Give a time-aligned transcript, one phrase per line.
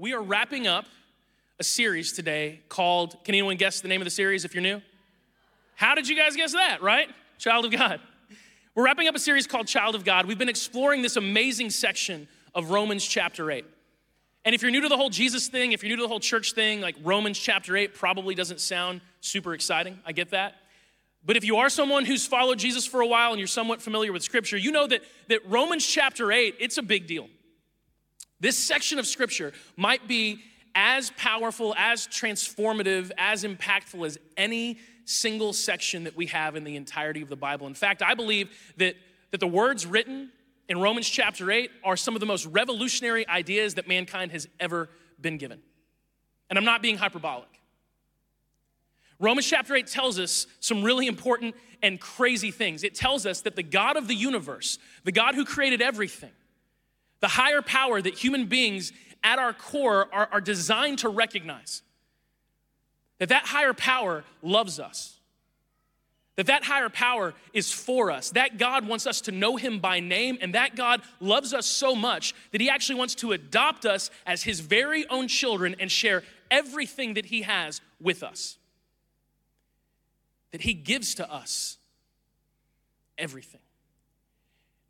[0.00, 0.84] We are wrapping up
[1.58, 4.80] a series today called, can anyone guess the name of the series if you're new?
[5.74, 7.08] How did you guys guess that, right?
[7.36, 8.00] Child of God.
[8.76, 10.26] We're wrapping up a series called Child of God.
[10.26, 13.64] We've been exploring this amazing section of Romans chapter 8.
[14.44, 16.20] And if you're new to the whole Jesus thing, if you're new to the whole
[16.20, 19.98] church thing, like Romans chapter 8 probably doesn't sound super exciting.
[20.06, 20.54] I get that.
[21.26, 24.12] But if you are someone who's followed Jesus for a while and you're somewhat familiar
[24.12, 27.28] with scripture, you know that, that Romans chapter 8, it's a big deal.
[28.40, 30.40] This section of scripture might be
[30.74, 36.76] as powerful, as transformative, as impactful as any single section that we have in the
[36.76, 37.66] entirety of the Bible.
[37.66, 38.94] In fact, I believe that,
[39.30, 40.30] that the words written
[40.68, 44.88] in Romans chapter 8 are some of the most revolutionary ideas that mankind has ever
[45.20, 45.60] been given.
[46.50, 47.48] And I'm not being hyperbolic.
[49.18, 52.84] Romans chapter 8 tells us some really important and crazy things.
[52.84, 56.30] It tells us that the God of the universe, the God who created everything,
[57.20, 61.82] the higher power that human beings at our core are, are designed to recognize,
[63.18, 65.14] that that higher power loves us.
[66.36, 68.30] That that higher power is for us.
[68.30, 71.96] That god wants us to know him by name and that god loves us so
[71.96, 76.22] much that he actually wants to adopt us as his very own children and share
[76.48, 78.56] everything that he has with us.
[80.52, 81.78] That he gives to us
[83.18, 83.60] everything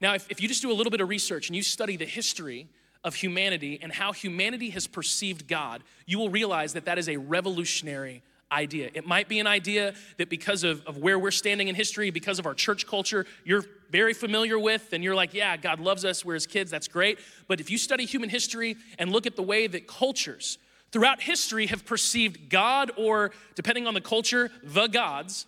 [0.00, 2.06] now if, if you just do a little bit of research and you study the
[2.06, 2.68] history
[3.04, 7.16] of humanity and how humanity has perceived god you will realize that that is a
[7.16, 8.90] revolutionary idea.
[8.94, 12.38] It might be an idea that because of, of where we're standing in history, because
[12.38, 16.24] of our church culture, you're very familiar with, and you're like, yeah, God loves us,
[16.24, 17.18] we're his kids, that's great.
[17.46, 20.58] But if you study human history and look at the way that cultures
[20.92, 25.46] throughout history have perceived God, or depending on the culture, the gods,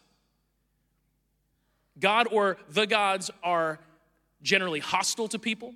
[1.99, 3.79] God or the gods are
[4.43, 5.75] generally hostile to people.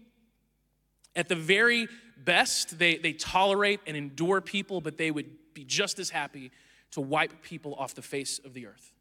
[1.16, 5.98] At the very best, they, they tolerate and endure people, but they would be just
[5.98, 6.50] as happy
[6.92, 8.92] to wipe people off the face of the earth.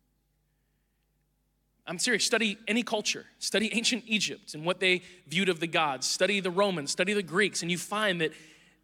[1.86, 2.25] I'm serious.
[2.25, 3.25] Study any culture.
[3.40, 6.07] Study ancient Egypt and what they viewed of the gods.
[6.07, 8.31] Study the Romans, study the Greeks, and you find that,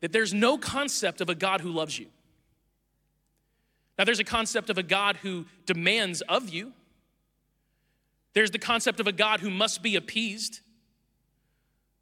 [0.02, 2.08] that there's no concept of a God who loves you.
[3.98, 6.74] Now, there's a concept of a God who demands of you,
[8.34, 10.62] there's the concept of a God who must be appeased.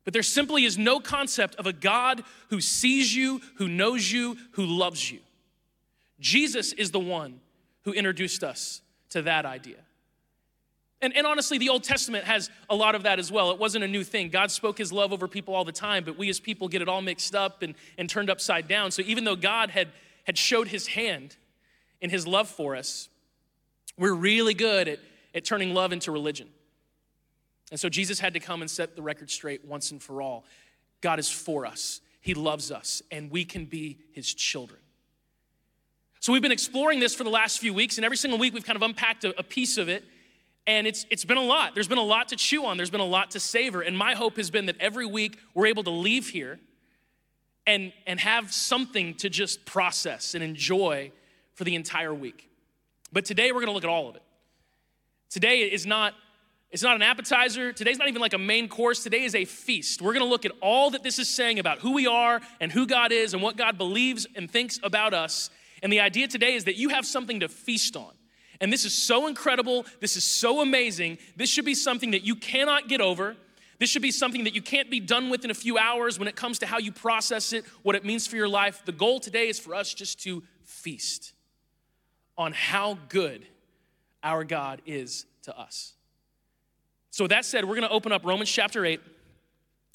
[0.08, 4.38] But there simply is no concept of a God who sees you, who knows you,
[4.52, 5.20] who loves you.
[6.22, 7.42] Jesus is the one
[7.84, 9.80] who introduced us to that idea.
[11.02, 13.52] And, and honestly, the Old Testament has a lot of that as well.
[13.52, 14.30] It wasn't a new thing.
[14.30, 16.88] God spoke his love over people all the time, but we as people get it
[16.88, 18.92] all mixed up and, and turned upside down.
[18.92, 19.90] So even though God had,
[20.24, 21.36] had showed his hand
[22.00, 23.10] in his love for us,
[23.98, 25.00] we're really good at,
[25.36, 26.48] at turning love into religion.
[27.72, 30.46] And so Jesus had to come and set the record straight once and for all.
[31.02, 34.80] God is for us, he loves us, and we can be his children.
[36.20, 38.66] So we've been exploring this for the last few weeks, and every single week we've
[38.66, 40.04] kind of unpacked a, a, piece of it.
[40.66, 41.74] And it's, it's been a lot.
[41.76, 43.82] There's been a lot to chew on, there's been a lot to savor.
[43.82, 46.60] And my hope has been that every week we're able to leave here
[47.66, 51.12] and, and have something to just process and enjoy
[51.54, 52.50] for the entire week.
[53.14, 54.24] But today we're gonna look at all of it.
[55.30, 56.14] Today is not
[56.72, 57.72] it's not an appetizer.
[57.72, 59.04] Today's not even like a main course.
[59.04, 60.02] Today is a feast.
[60.02, 62.72] We're going to look at all that this is saying about who we are and
[62.72, 65.50] who God is and what God believes and thinks about us
[65.84, 68.12] and the idea today is that you have something to feast on.
[68.60, 69.86] And this is so incredible.
[70.00, 71.20] This is so amazing.
[71.36, 73.36] This should be something that you cannot get over.
[73.80, 76.28] This should be something that you can't be done with in a few hours when
[76.28, 78.82] it comes to how you process it, what it means for your life.
[78.86, 81.34] The goal today is for us just to feast
[82.36, 83.46] on how good
[84.24, 85.94] our God is to us.
[87.12, 89.00] So, with that said, we're going to open up Romans chapter 8.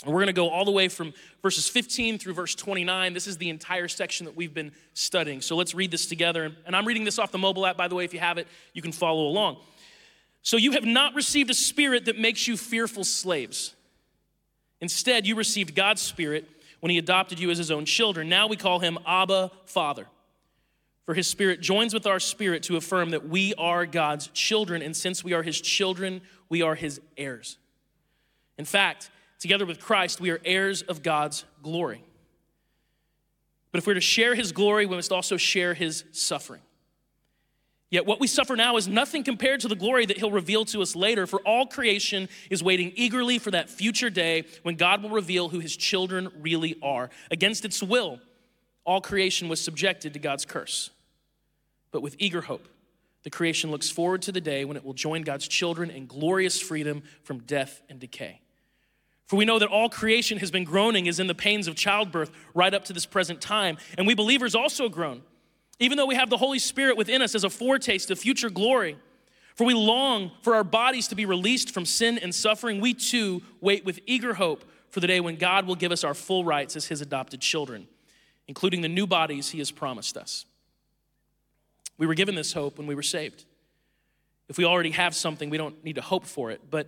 [0.05, 1.12] And we're going to go all the way from
[1.43, 3.15] verses 15 through verse 29.
[3.15, 5.41] This is the entire section that we've been studying.
[5.41, 6.53] So let's read this together.
[6.67, 8.05] And I'm reading this off the mobile app, by the way.
[8.05, 9.59] If you have it, you can follow along.
[10.43, 13.75] So you have not received a spirit that makes you fearful slaves.
[14.81, 16.49] Instead, you received God's spirit
[16.81, 18.28] when he adopted you as his own children.
[18.28, 20.09] Now we call him Abba, Father.
[21.04, 24.83] For his spirit joins with our spirit to affirm that we are God's children.
[24.83, 27.59] And since we are his children, we are his heirs.
[28.57, 29.10] In fact,
[29.43, 32.04] Together with Christ, we are heirs of God's glory.
[33.72, 36.60] But if we're to share his glory, we must also share his suffering.
[37.91, 40.81] Yet what we suffer now is nothing compared to the glory that he'll reveal to
[40.81, 45.10] us later, for all creation is waiting eagerly for that future day when God will
[45.10, 47.10] reveal who his children really are.
[47.33, 48.21] Against its will,
[48.84, 50.91] all creation was subjected to God's curse.
[51.91, 52.69] But with eager hope,
[53.23, 56.61] the creation looks forward to the day when it will join God's children in glorious
[56.61, 58.41] freedom from death and decay.
[59.27, 62.31] For we know that all creation has been groaning as in the pains of childbirth
[62.55, 63.79] right up to this present time.
[63.97, 65.23] And we believers also groan,
[65.79, 68.97] even though we have the Holy Spirit within us as a foretaste of future glory.
[69.55, 72.81] For we long for our bodies to be released from sin and suffering.
[72.81, 76.15] We too wait with eager hope for the day when God will give us our
[76.15, 77.87] full rights as his adopted children,
[78.53, 80.45] including the new bodies he has promised us.
[81.97, 83.47] We were given this hope when we were saved.
[84.51, 86.60] If we already have something, we don't need to hope for it.
[86.71, 86.87] But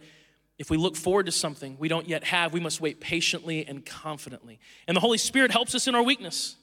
[0.59, 3.83] if we look forward to something we don't yet have, we must wait patiently and
[3.87, 4.59] confidently.
[4.87, 6.57] And the Holy Spirit helps us in our weakness.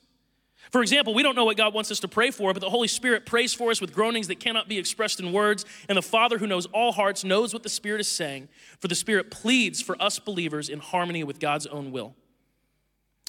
[0.69, 2.87] For example, we don't know what God wants us to pray for, but the Holy
[2.87, 5.65] Spirit prays for us with groanings that cannot be expressed in words.
[5.89, 8.93] And the Father, who knows all hearts, knows what the Spirit is saying, for the
[8.93, 12.13] Spirit pleads for us believers in harmony with God's own will.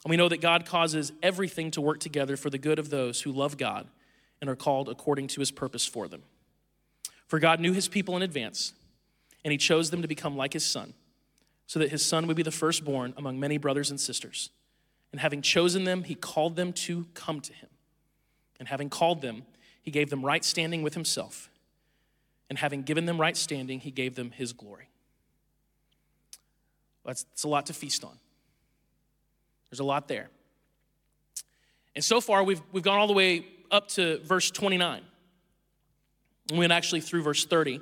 [0.05, 3.23] And we know that God causes everything to work together for the good of those
[3.23, 3.87] who love God
[4.41, 6.23] and are called according to his purpose for them.
[7.29, 8.73] For God knew his people in advance
[9.45, 10.95] and he chose them to become like his son,
[11.67, 14.51] so that his son would be the firstborn among many brothers and sisters.
[15.11, 17.69] And having chosen them, he called them to come to him.
[18.59, 19.43] And having called them,
[19.83, 21.51] he gave them right standing with himself.
[22.49, 24.89] And having given them right standing, he gave them his glory.
[27.05, 28.19] That's, that's a lot to feast on.
[29.73, 30.29] There's a lot there.
[31.95, 35.01] And so far, we've, we've gone all the way up to verse 29.
[36.51, 37.81] We went actually through verse 30.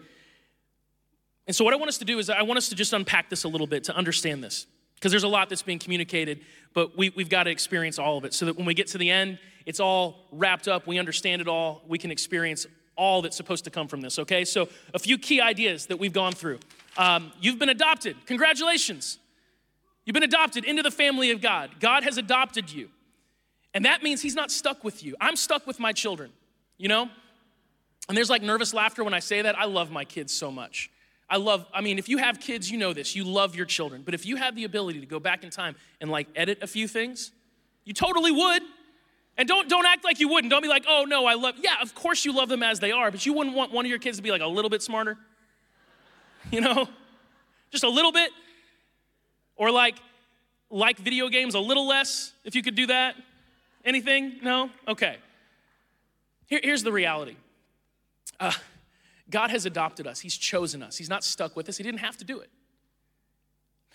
[1.49, 3.29] And so, what I want us to do is, I want us to just unpack
[3.29, 6.43] this a little bit to understand this, because there's a lot that's being communicated,
[6.75, 8.99] but we, we've got to experience all of it so that when we get to
[8.99, 13.37] the end, it's all wrapped up, we understand it all, we can experience all that's
[13.37, 14.45] supposed to come from this, okay?
[14.45, 16.61] So, a few key ideas that we've gone through.
[16.97, 18.15] Um, you've been adopted.
[18.27, 19.19] Congratulations.
[20.11, 21.71] You've been adopted into the family of God.
[21.79, 22.89] God has adopted you.
[23.75, 25.15] And that means He's not stuck with you.
[25.21, 26.33] I'm stuck with my children,
[26.79, 27.09] you know?
[28.09, 29.57] And there's like nervous laughter when I say that.
[29.57, 30.91] I love my kids so much.
[31.29, 33.15] I love, I mean, if you have kids, you know this.
[33.15, 34.03] You love your children.
[34.05, 36.67] But if you have the ability to go back in time and like edit a
[36.67, 37.31] few things,
[37.85, 38.63] you totally would.
[39.39, 40.51] And don't don't act like you wouldn't.
[40.51, 41.55] Don't be like, oh no, I love.
[41.61, 43.89] Yeah, of course you love them as they are, but you wouldn't want one of
[43.89, 45.17] your kids to be like a little bit smarter.
[46.51, 46.89] You know?
[47.71, 48.33] Just a little bit.
[49.61, 49.97] Or like
[50.71, 53.15] like video games a little less, if you could do that.
[53.85, 54.39] Anything?
[54.43, 54.71] No?
[54.89, 55.17] Okay.
[56.47, 57.37] Here, here's the reality.
[58.39, 58.53] Uh,
[59.29, 60.97] God has adopted us, He's chosen us.
[60.97, 62.51] He's not stuck with us, He didn't have to do it.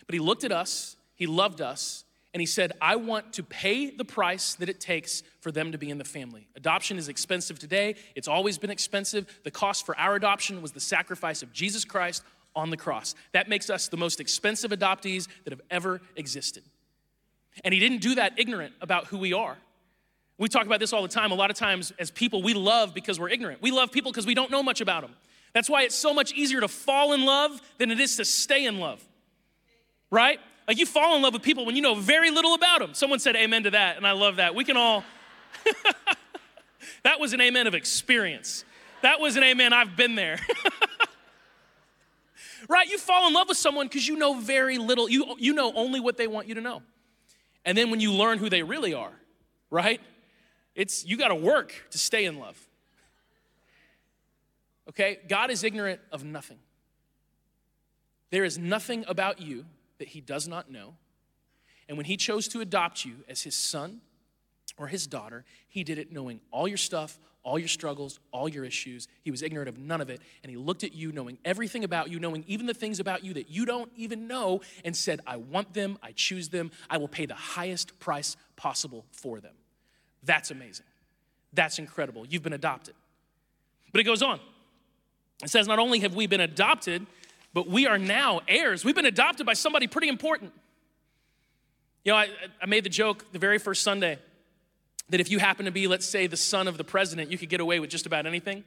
[0.06, 2.04] But He looked at us, He loved us,
[2.34, 5.78] and He said, I want to pay the price that it takes for them to
[5.78, 6.48] be in the family.
[6.56, 9.40] Adoption is expensive today, it's always been expensive.
[9.44, 12.22] The cost for our adoption was the sacrifice of Jesus Christ
[12.56, 13.16] on the cross.
[13.34, 16.64] That makes us the most expensive adoptees that have ever existed.
[17.64, 19.58] And He didn't do that ignorant about who we are.
[20.38, 21.32] We talk about this all the time.
[21.32, 23.62] A lot of times, as people, we love because we're ignorant.
[23.62, 25.16] We love people because we don't know much about them.
[25.54, 28.66] That's why it's so much easier to fall in love than it is to stay
[28.66, 29.02] in love.
[30.12, 30.40] Right?
[30.68, 32.94] Like you fall in love with people when you know very little about them.
[32.94, 34.56] Someone said amen to that, and I love that.
[34.56, 35.04] We can all,
[37.04, 38.66] that was an amen of experience.
[39.02, 40.40] That was an amen, I've been there.
[42.70, 42.88] right?
[42.88, 45.10] You fall in love with someone because you know very little.
[45.10, 46.82] You, you know only what they want you to know.
[47.66, 49.14] And then when you learn who they really are,
[49.70, 50.00] right?
[50.76, 52.60] It's you got to work to stay in love.
[54.90, 55.20] Okay?
[55.28, 56.60] God is ignorant of nothing.
[58.30, 59.66] There is nothing about you
[59.98, 60.96] that he does not know.
[61.88, 64.02] And when he chose to adopt you as his son
[64.78, 68.66] or his daughter, he did it knowing all your stuff, all your struggles, all your
[68.66, 69.08] issues.
[69.24, 70.20] He was ignorant of none of it.
[70.44, 73.36] And he looked at you, knowing everything about you, knowing even the things about you
[73.36, 77.08] that you don't even know, and said, I want them, I choose them, I will
[77.08, 79.54] pay the highest price possible for them.
[80.24, 80.88] That's amazing.
[81.54, 82.26] That's incredible.
[82.26, 82.96] You've been adopted.
[83.92, 84.40] But it goes on.
[85.44, 87.06] It says, not only have we been adopted,
[87.54, 88.84] but we are now heirs.
[88.84, 90.52] We've been adopted by somebody pretty important.
[92.04, 92.30] You know, I,
[92.62, 94.18] I made the joke the very first Sunday
[95.10, 97.50] that if you happen to be, let's say, the son of the president, you could
[97.50, 98.64] get away with just about anything.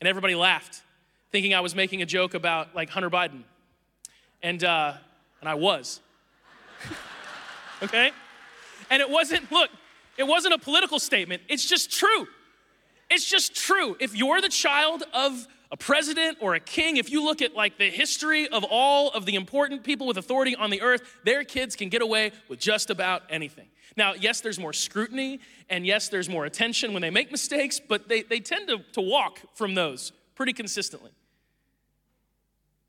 [0.00, 0.82] And everybody laughed,
[1.30, 3.42] thinking I was making a joke about like Hunter Biden.
[4.42, 4.94] And, uh,
[5.40, 6.00] and I was.
[7.82, 8.10] okay?
[8.90, 9.70] And it wasn't, look,
[10.16, 12.26] it wasn't a political statement, it's just true.
[13.10, 13.96] It's just true.
[13.98, 17.78] If you're the child of a president or a king, if you look at like
[17.78, 21.76] the history of all of the important people with authority on the earth, their kids
[21.76, 23.68] can get away with just about anything.
[23.96, 28.08] Now, yes, there's more scrutiny, and yes, there's more attention when they make mistakes, but
[28.08, 31.10] they, they tend to, to walk from those pretty consistently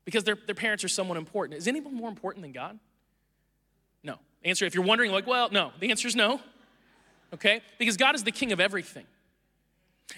[0.04, 1.58] because their, their parents are someone important.
[1.58, 2.78] Is anyone more important than God?
[4.02, 4.16] No.
[4.44, 5.72] Answer if you're wondering, like, well, no.
[5.78, 6.40] The answer is no.
[7.32, 7.62] Okay?
[7.78, 9.06] Because God is the king of everything.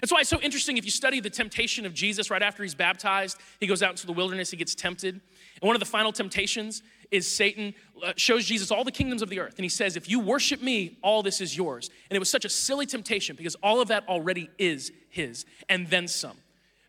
[0.01, 2.75] That's why it's so interesting if you study the temptation of Jesus right after he's
[2.75, 5.15] baptized, he goes out into the wilderness, he gets tempted.
[5.15, 7.75] And one of the final temptations is Satan
[8.05, 9.55] uh, shows Jesus all the kingdoms of the earth.
[9.57, 11.91] And he says, If you worship me, all this is yours.
[12.11, 15.87] And it was such a silly temptation because all of that already is his, and
[15.89, 16.37] then some.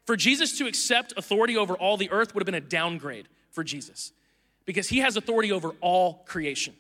[0.06, 3.64] For Jesus to accept authority over all the earth would have been a downgrade for
[3.64, 4.12] Jesus
[4.66, 6.76] because he has authority over all creation.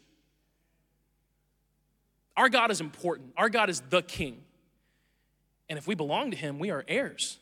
[2.38, 4.45] Our God is important, our God is the king.
[5.70, 7.40] And if we belong to him, we are heirs.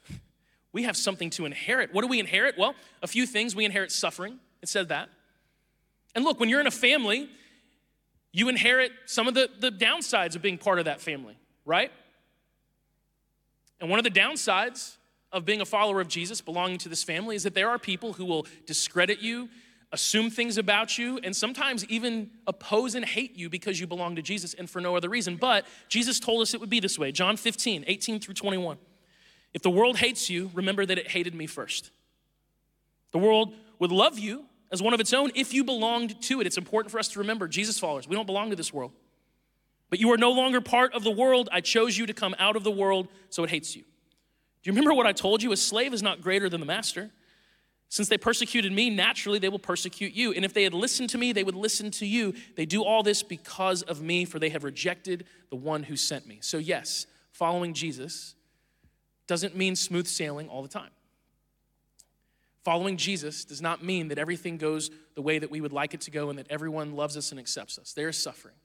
[0.71, 1.93] We have something to inherit.
[1.93, 2.57] What do we inherit?
[2.57, 3.55] Well, a few things.
[3.55, 4.39] We inherit suffering.
[4.61, 5.09] It said that.
[6.15, 7.29] And look, when you're in a family,
[8.31, 11.91] you inherit some of the, the downsides of being part of that family, right?
[13.79, 14.95] And one of the downsides
[15.31, 18.13] of being a follower of Jesus, belonging to this family, is that there are people
[18.13, 19.49] who will discredit you,
[19.93, 24.21] assume things about you, and sometimes even oppose and hate you because you belong to
[24.21, 25.37] Jesus and for no other reason.
[25.37, 28.77] But Jesus told us it would be this way John 15, 18 through 21.
[29.53, 31.91] If the world hates you, remember that it hated me first.
[33.11, 36.47] The world would love you as one of its own if you belonged to it.
[36.47, 38.91] It's important for us to remember, Jesus followers, we don't belong to this world.
[39.91, 41.49] But you are no longer part of the world.
[41.51, 43.83] I chose you to come out of the world, so it hates you.
[43.83, 45.51] Do you remember what I told you?
[45.51, 47.11] A slave is not greater than the master.
[47.93, 50.33] Since they persecuted me, naturally they will persecute you.
[50.33, 52.33] And if they had listened to me, they would listen to you.
[52.55, 56.25] They do all this because of me, for they have rejected the one who sent
[56.25, 56.39] me.
[56.41, 58.33] So, yes, following Jesus
[59.27, 60.89] doesn't mean smooth sailing all the time.
[62.63, 66.01] Following Jesus does not mean that everything goes the way that we would like it
[66.01, 67.93] to go and that everyone loves us and accepts us.
[67.93, 68.55] There is suffering.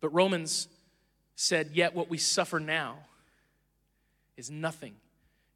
[0.00, 0.66] But Romans
[1.36, 2.96] said, Yet what we suffer now
[4.36, 4.96] is nothing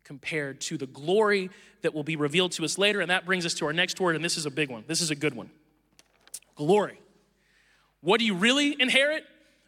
[0.09, 1.51] compared to the glory
[1.83, 3.03] that will be revealed to us later.
[3.03, 4.83] And that brings us to our next word, and this is a big one.
[4.89, 5.51] This is a good one
[6.57, 6.99] glory.
[8.01, 9.25] What do you really inherit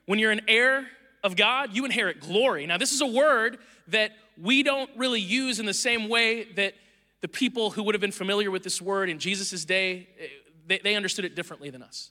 [0.07, 0.89] when you're an heir
[1.23, 1.71] of God?
[1.73, 2.67] You inherit glory.
[2.67, 6.75] Now, this is a word that we don't really use in the same way that
[7.21, 10.27] the people who would have been familiar with this word in Jesus' day, eh,
[10.67, 12.11] they, they understood it differently than us.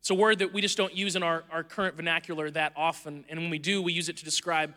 [0.00, 3.24] It's a word that we just don't use in our, our current vernacular that often,
[3.30, 4.74] and when we do, we use it to describe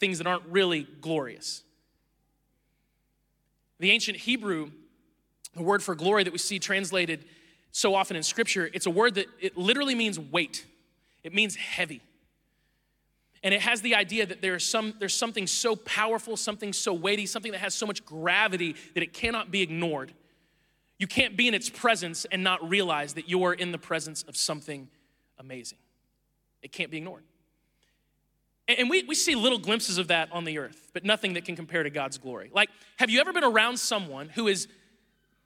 [0.00, 1.62] things that aren't really glorious.
[3.80, 4.70] The ancient Hebrew,
[5.54, 7.24] the word for glory that we see translated
[7.70, 10.64] so often in Scripture, it's a word that it literally means weight.
[11.22, 12.00] It means heavy.
[13.42, 17.24] And it has the idea that there's, some, there's something so powerful, something so weighty,
[17.26, 20.12] something that has so much gravity that it cannot be ignored.
[20.98, 24.36] You can't be in its presence and not realize that you're in the presence of
[24.36, 24.88] something
[25.38, 25.78] amazing.
[26.62, 27.22] It can't be ignored.
[28.68, 31.56] And we, we see little glimpses of that on the earth, but nothing that can
[31.56, 32.50] compare to God's glory.
[32.52, 34.68] Like, have you ever been around someone who is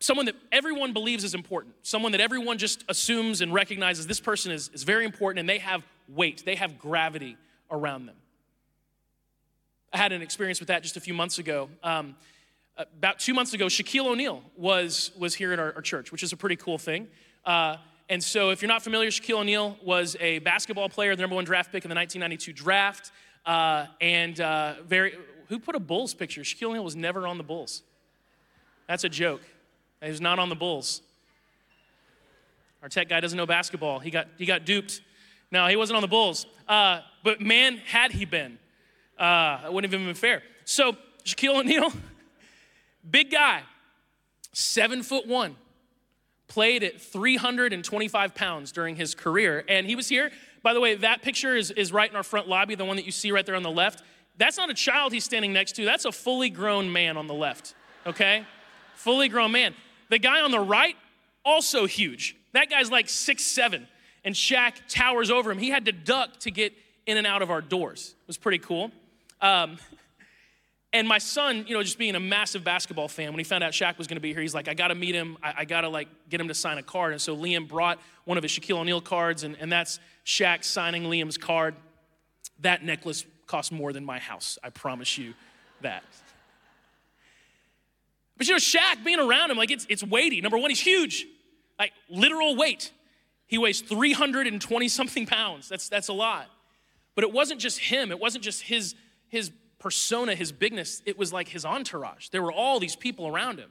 [0.00, 4.50] someone that everyone believes is important, someone that everyone just assumes and recognizes this person
[4.50, 7.36] is, is very important and they have weight, they have gravity
[7.70, 8.16] around them.
[9.92, 11.68] I had an experience with that just a few months ago.
[11.84, 12.16] Um,
[12.76, 16.32] about two months ago, Shaquille O'Neal was, was here at our, our, church, which is
[16.32, 17.06] a pretty cool thing.
[17.44, 17.76] Uh,
[18.08, 21.44] and so, if you're not familiar, Shaquille O'Neal was a basketball player, the number one
[21.44, 23.12] draft pick in the 1992 draft.
[23.46, 25.14] Uh, and uh, very,
[25.48, 26.42] who put a Bulls picture?
[26.42, 27.82] Shaquille O'Neal was never on the Bulls.
[28.86, 29.42] That's a joke.
[30.02, 31.02] He was not on the Bulls.
[32.82, 34.00] Our tech guy doesn't know basketball.
[34.00, 35.00] He got, he got duped.
[35.52, 36.46] No, he wasn't on the Bulls.
[36.66, 38.58] Uh, but man, had he been,
[39.18, 40.42] uh, it wouldn't have even been fair.
[40.64, 41.92] So Shaquille O'Neal,
[43.10, 43.62] big guy,
[44.52, 45.56] seven foot one,
[46.52, 49.64] played at 325 pounds during his career.
[49.68, 50.30] And he was here.
[50.62, 53.06] By the way, that picture is, is right in our front lobby, the one that
[53.06, 54.02] you see right there on the left.
[54.36, 57.34] That's not a child he's standing next to, that's a fully grown man on the
[57.34, 57.74] left,
[58.06, 58.44] okay?
[58.96, 59.74] fully grown man.
[60.10, 60.94] The guy on the right,
[61.44, 62.36] also huge.
[62.52, 63.88] That guy's like six seven
[64.22, 65.58] and Shaq towers over him.
[65.58, 66.74] He had to duck to get
[67.06, 68.14] in and out of our doors.
[68.20, 68.92] It was pretty cool.
[69.40, 69.78] Um,
[70.92, 73.72] and my son, you know, just being a massive basketball fan, when he found out
[73.72, 75.38] Shaq was going to be here, he's like, I got to meet him.
[75.42, 77.12] I, I got to like get him to sign a card.
[77.12, 81.04] And so Liam brought one of his Shaquille O'Neal cards, and, and that's Shaq signing
[81.04, 81.74] Liam's card.
[82.60, 84.58] That necklace cost more than my house.
[84.62, 85.34] I promise you
[85.80, 86.04] that.
[88.36, 90.40] But you know, Shaq being around him, like it's it's weighty.
[90.40, 91.26] Number one, he's huge,
[91.78, 92.92] like literal weight.
[93.52, 95.68] He weighs 320 something pounds.
[95.68, 96.46] That's, that's a lot.
[97.14, 98.94] But it wasn't just him, it wasn't just his,
[99.28, 99.50] his
[99.82, 102.28] persona, his bigness, it was like his entourage.
[102.28, 103.70] There were all these people around him.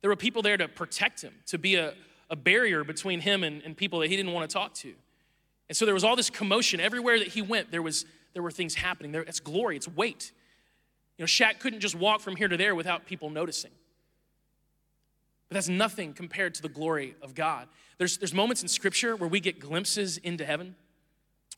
[0.00, 1.94] There were people there to protect him, to be a,
[2.28, 4.92] a barrier between him and, and people that he didn't want to talk to.
[5.68, 6.80] And so there was all this commotion.
[6.80, 9.12] Everywhere that he went, there, was, there were things happening.
[9.12, 10.32] There, it's glory, it's weight.
[11.18, 13.70] You know, Shaq couldn't just walk from here to there without people noticing.
[15.48, 17.68] But that's nothing compared to the glory of God.
[17.98, 20.74] There's, there's moments in Scripture where we get glimpses into heaven.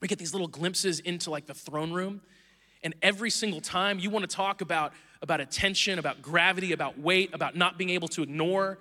[0.02, 2.20] We get these little glimpses into like the throne room.
[2.84, 7.30] And every single time you want to talk about, about attention, about gravity, about weight,
[7.32, 8.78] about not being able to ignore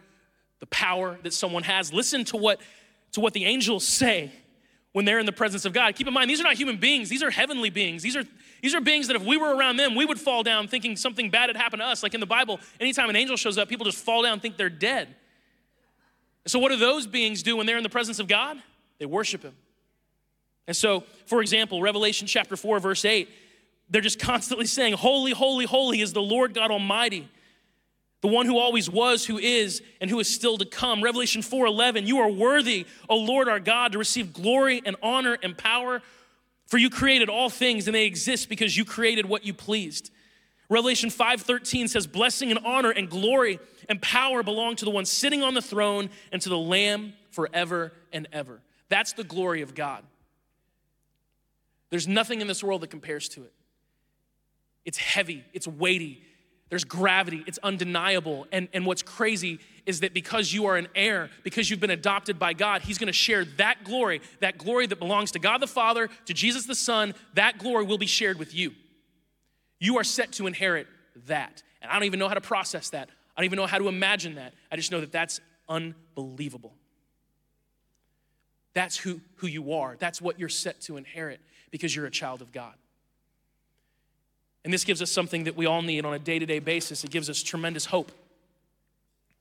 [0.60, 1.92] the power that someone has.
[1.92, 2.62] Listen to what,
[3.14, 4.32] to what the angels say
[4.92, 5.96] when they're in the presence of God.
[5.96, 8.04] Keep in mind, these are not human beings, these are heavenly beings.
[8.04, 8.24] These are,
[8.62, 11.30] these are beings that if we were around them, we would fall down thinking something
[11.30, 12.04] bad had happened to us.
[12.04, 14.70] Like in the Bible, anytime an angel shows up, people just fall down think they're
[14.70, 15.16] dead.
[16.46, 18.58] So, what do those beings do when they're in the presence of God?
[19.00, 19.56] They worship Him.
[20.68, 23.30] And so, for example, Revelation chapter 4, verse 8,
[23.90, 27.28] they're just constantly saying, Holy, holy, holy is the Lord God Almighty,
[28.22, 31.04] the one who always was, who is, and who is still to come.
[31.04, 35.38] Revelation 4 11, you are worthy, O Lord our God, to receive glory and honor
[35.44, 36.02] and power,
[36.68, 40.12] for you created all things, and they exist because you created what you pleased.
[40.70, 43.60] Revelation 5:13 says blessing and honor and glory
[43.90, 47.94] and power belong to the one sitting on the throne and to the lamb forever
[48.12, 48.62] and ever.
[48.90, 50.04] That's the glory of God.
[51.90, 53.54] There's nothing in this world that compares to it.
[54.86, 56.22] It's heavy, it's weighty,
[56.70, 58.48] there's gravity, it's undeniable.
[58.52, 62.40] And, and what's crazy is that because you are an heir, because you've been adopted
[62.40, 66.10] by God, He's gonna share that glory, that glory that belongs to God the Father,
[66.26, 68.72] to Jesus the Son, that glory will be shared with you.
[69.80, 70.88] You are set to inherit
[71.28, 71.62] that.
[71.82, 73.10] And I don't even know how to process that.
[73.36, 74.54] I don't even know how to imagine that.
[74.72, 76.74] I just know that that's unbelievable.
[78.74, 79.96] That's who, who you are.
[80.00, 81.40] That's what you're set to inherit
[81.72, 82.74] because you're a child of God.
[84.64, 87.04] And this gives us something that we all need on a day to day basis.
[87.04, 88.12] It gives us tremendous hope.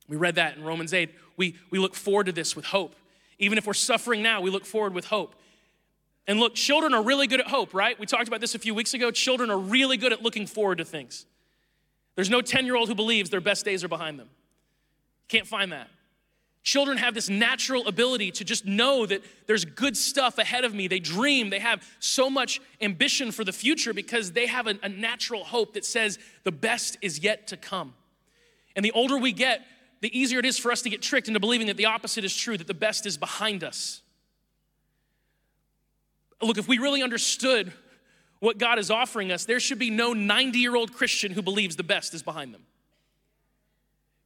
[0.08, 1.10] We read that in Romans 8.
[1.36, 2.94] We, we look forward to this with hope.
[3.38, 5.34] Even if we're suffering now, we look forward with hope.
[6.26, 7.98] And look, children are really good at hope, right?
[7.98, 9.10] We talked about this a few weeks ago.
[9.10, 11.26] Children are really good at looking forward to things.
[12.14, 14.28] There's no 10 year old who believes their best days are behind them.
[15.28, 15.88] Can't find that.
[16.62, 20.86] Children have this natural ability to just know that there's good stuff ahead of me.
[20.86, 24.88] They dream, they have so much ambition for the future because they have a, a,
[24.88, 27.94] natural hope that says the best is yet to come.
[28.76, 29.62] And the older we get,
[30.02, 32.36] the easier it is for us to get tricked into believing that the opposite is
[32.36, 34.00] true, that the best is behind us.
[36.40, 37.72] Look, if we really understood
[38.38, 41.74] what God is offering us, there should be no 90 year old Christian who believes
[41.74, 42.62] the best is behind them.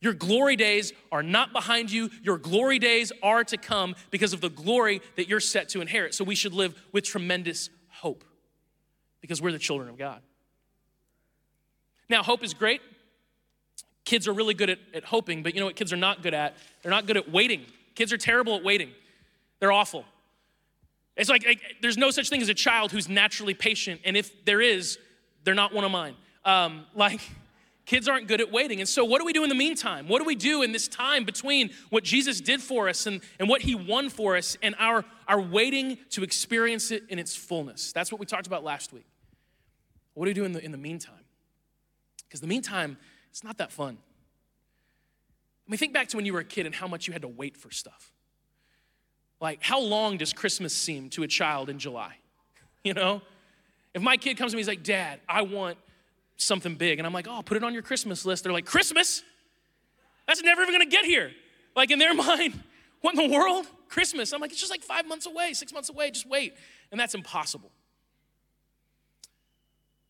[0.00, 2.10] Your glory days are not behind you.
[2.22, 6.14] Your glory days are to come because of the glory that you're set to inherit.
[6.14, 8.24] So we should live with tremendous hope
[9.20, 10.20] because we're the children of God.
[12.08, 12.80] Now, hope is great.
[14.04, 16.34] Kids are really good at, at hoping, but you know what kids are not good
[16.34, 16.56] at?
[16.82, 17.66] They're not good at waiting.
[17.96, 18.90] Kids are terrible at waiting,
[19.58, 20.04] they're awful.
[21.16, 24.44] It's like, like there's no such thing as a child who's naturally patient, and if
[24.44, 24.98] there is,
[25.44, 26.14] they're not one of mine.
[26.44, 27.20] Um, like,
[27.86, 28.80] Kids aren't good at waiting.
[28.80, 30.08] And so, what do we do in the meantime?
[30.08, 33.48] What do we do in this time between what Jesus did for us and, and
[33.48, 37.92] what he won for us and our, our waiting to experience it in its fullness?
[37.92, 39.06] That's what we talked about last week.
[40.14, 41.14] What do we do in the, in the meantime?
[42.26, 42.96] Because the meantime,
[43.30, 43.98] it's not that fun.
[45.66, 47.22] I mean, think back to when you were a kid and how much you had
[47.22, 48.10] to wait for stuff.
[49.40, 52.16] Like, how long does Christmas seem to a child in July?
[52.84, 53.20] You know?
[53.94, 55.76] If my kid comes to me, he's like, Dad, I want
[56.36, 56.98] something big.
[56.98, 58.44] And I'm like, oh, put it on your Christmas list.
[58.44, 59.22] They're like, Christmas?
[60.26, 61.32] That's never even gonna get here.
[61.74, 62.62] Like in their mind,
[63.00, 63.66] what in the world?
[63.88, 64.32] Christmas.
[64.32, 66.54] I'm like, it's just like five months away, six months away, just wait.
[66.90, 67.70] And that's impossible.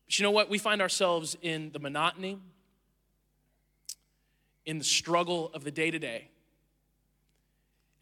[0.05, 0.49] But you know what?
[0.49, 2.39] We find ourselves in the monotony,
[4.65, 6.29] in the struggle of the day to day,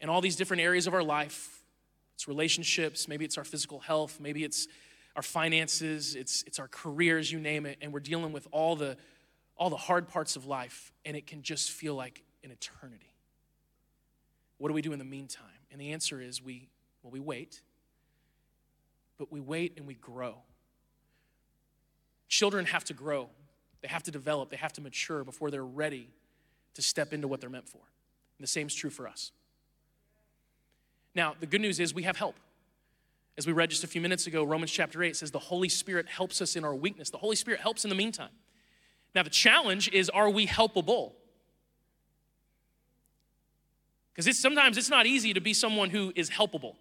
[0.00, 1.62] in all these different areas of our life.
[2.14, 4.68] It's relationships, maybe it's our physical health, maybe it's
[5.16, 8.98] our finances, it's, it's our careers, you name it, and we're dealing with all the,
[9.56, 13.14] all the hard parts of life, and it can just feel like an eternity.
[14.58, 15.46] What do we do in the meantime?
[15.72, 16.68] And the answer is we,
[17.02, 17.62] well, we wait,
[19.18, 20.34] but we wait and we grow.
[22.28, 23.30] Children have to grow,
[23.80, 26.08] they have to develop, they have to mature before they're ready
[26.74, 27.80] to step into what they're meant for.
[28.38, 29.32] And the same is true for us.
[31.14, 32.34] Now, the good news is we have help.
[33.38, 36.08] As we read just a few minutes ago, Romans chapter 8 says the Holy Spirit
[36.08, 37.10] helps us in our weakness.
[37.10, 38.30] The Holy Spirit helps in the meantime.
[39.14, 41.12] Now, the challenge is are we helpable?
[44.12, 46.76] Because it's, sometimes it's not easy to be someone who is helpable.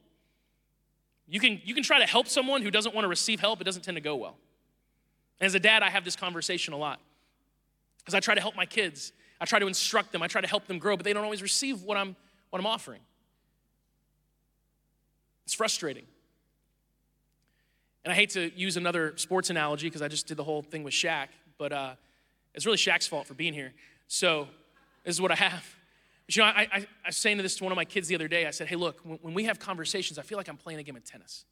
[1.27, 3.65] You can, you can try to help someone who doesn't want to receive help, it
[3.65, 4.37] doesn't tend to go well.
[5.41, 7.01] And as a dad, I have this conversation a lot
[7.97, 9.11] because I try to help my kids.
[9.41, 11.41] I try to instruct them, I try to help them grow, but they don't always
[11.41, 12.15] receive what I'm,
[12.51, 13.01] what I'm offering.
[15.45, 16.05] It's frustrating.
[18.05, 20.83] And I hate to use another sports analogy because I just did the whole thing
[20.83, 21.95] with Shaq, but uh,
[22.53, 23.73] it's really Shaq's fault for being here.
[24.07, 24.47] So
[25.03, 25.65] this is what I have.
[26.27, 28.13] But, you know, I, I, I, was saying this to one of my kids the
[28.13, 28.45] other day.
[28.45, 30.83] I said, hey, look, when, when we have conversations, I feel like I'm playing a
[30.83, 31.45] game of tennis.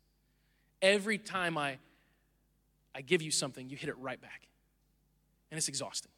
[0.80, 1.78] Every time I,
[2.94, 4.48] I give you something, you hit it right back.
[5.50, 6.12] And it's exhausting.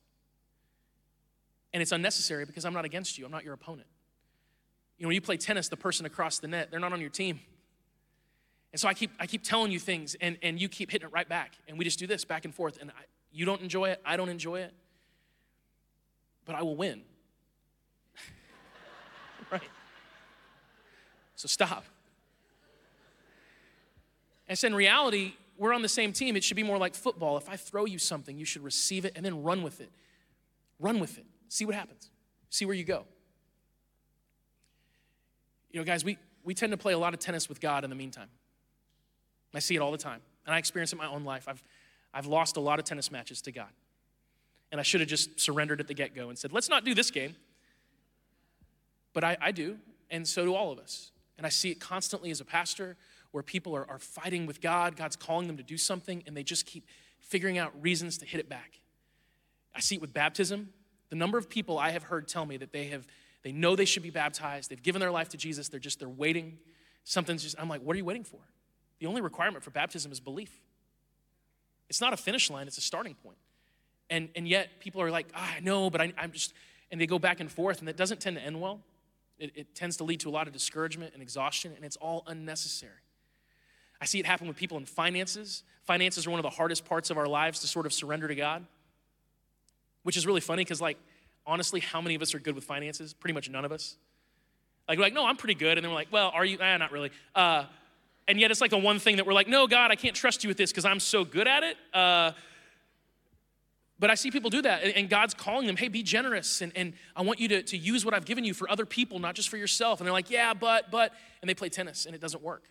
[1.74, 3.88] And it's unnecessary because I'm not against you, I'm not your opponent.
[4.98, 7.10] You know, when you play tennis, the person across the net, they're not on your
[7.10, 7.40] team.
[8.76, 11.14] And so I keep, I keep telling you things, and, and you keep hitting it
[11.14, 11.54] right back.
[11.70, 12.78] And we just do this back and forth.
[12.82, 14.74] And I, you don't enjoy it, I don't enjoy it,
[16.44, 17.04] but I will win.
[19.50, 19.62] right?
[21.38, 21.86] So stop.
[24.50, 26.36] And so in reality, we're on the same team.
[26.36, 27.38] It should be more like football.
[27.38, 29.90] If I throw you something, you should receive it and then run with it.
[30.82, 31.26] Run with it.
[31.48, 32.12] See what happens.
[32.50, 33.06] See where you go.
[35.72, 37.90] You know, guys, we, we tend to play a lot of tennis with God in
[37.90, 38.28] the meantime.
[39.58, 40.22] I see it all the time.
[40.46, 41.48] And I experience it in my own life.
[41.48, 41.64] I've,
[42.14, 43.70] I've lost a lot of tennis matches to God.
[44.72, 46.94] And I should have just surrendered at the get go and said, let's not do
[46.94, 47.36] this game.
[49.14, 49.78] But I, I do,
[50.12, 51.12] and so do all of us.
[51.38, 52.98] And I see it constantly as a pastor
[53.32, 54.96] where people are, are fighting with God.
[54.96, 56.86] God's calling them to do something, and they just keep
[57.20, 58.80] figuring out reasons to hit it back.
[59.74, 60.70] I see it with baptism.
[61.10, 63.08] The number of people I have heard tell me that they have
[63.44, 66.10] they know they should be baptized, they've given their life to Jesus, they're just they're
[66.10, 66.58] waiting.
[67.04, 68.40] Something's just I'm like, what are you waiting for?
[69.00, 70.62] The only requirement for baptism is belief.
[71.90, 73.38] It's not a finish line, it's a starting point.
[74.10, 76.54] And, and yet people are like, ah, I know, but I, am just,
[76.92, 78.82] and they go back and forth, and it doesn't tend to end well.
[79.38, 82.24] It, it tends to lead to a lot of discouragement and exhaustion, and it's all
[82.28, 82.92] unnecessary.
[84.00, 85.64] I see it happen with people in finances.
[85.84, 88.36] Finances are one of the hardest parts of our lives to sort of surrender to
[88.36, 88.66] God,
[90.04, 90.98] which is really funny because, like,
[91.46, 93.14] honestly, how many of us are good with finances?
[93.14, 93.98] Pretty much none of us.
[94.88, 95.78] Like, we're like, no, I'm pretty good.
[95.78, 96.60] And then we're like, well, are you?
[96.60, 97.12] Eh, not really.
[97.34, 97.66] Uh,
[98.28, 100.44] and yet it's like the one thing that we're like, no, God, I can't trust
[100.44, 101.78] you with this because I'm so good at it.
[101.94, 102.32] Uh,
[103.98, 106.94] but I see people do that, and God's calling them, hey, be generous, and, and
[107.16, 109.48] I want you to, to use what I've given you for other people, not just
[109.48, 110.00] for yourself.
[110.00, 112.64] And they're like, yeah, but, but, and they play tennis, and it doesn't work.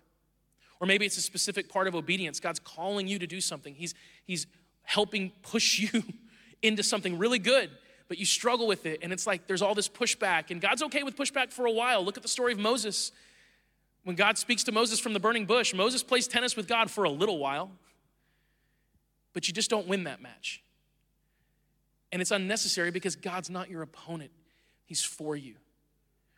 [0.80, 2.40] Or maybe it's a specific part of obedience.
[2.40, 4.46] God's calling you to do something, He's, he's
[4.82, 6.02] helping push you
[6.62, 7.70] into something really good,
[8.08, 11.04] but you struggle with it, and it's like there's all this pushback, and God's okay
[11.04, 12.04] with pushback for a while.
[12.04, 13.12] Look at the story of Moses.
[14.04, 17.04] When God speaks to Moses from the burning bush, Moses plays tennis with God for
[17.04, 17.70] a little while,
[19.32, 20.62] but you just don't win that match.
[22.12, 24.30] And it's unnecessary because God's not your opponent,
[24.86, 25.54] He's for you.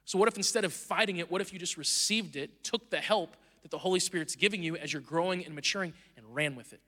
[0.04, 2.98] So, what if instead of fighting it, what if you just received it, took the
[2.98, 6.72] help that the Holy Spirit's giving you as you're growing and maturing, and ran with
[6.72, 6.80] it?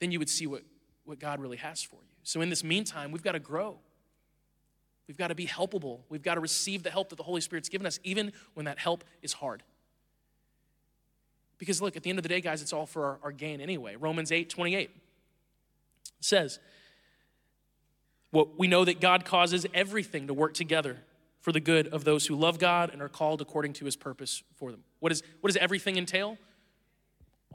[0.00, 0.62] Then you would see what,
[1.04, 2.14] what God really has for you.
[2.22, 3.76] So, in this meantime, we've got to grow.
[5.06, 6.00] We've got to be helpable.
[6.08, 8.78] We've got to receive the help that the Holy Spirit's given us, even when that
[8.78, 9.62] help is hard.
[11.58, 13.60] Because look, at the end of the day, guys, it's all for our, our gain
[13.60, 13.96] anyway.
[13.96, 14.90] Romans 8 28
[16.20, 16.58] says,
[18.32, 20.98] well, we know that God causes everything to work together
[21.40, 24.42] for the good of those who love God and are called according to his purpose
[24.56, 24.82] for them.
[24.98, 26.36] What, is, what does everything entail?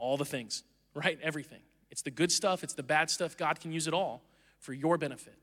[0.00, 1.18] All the things, right?
[1.22, 1.60] Everything.
[1.90, 3.36] It's the good stuff, it's the bad stuff.
[3.36, 4.22] God can use it all
[4.58, 5.36] for your benefit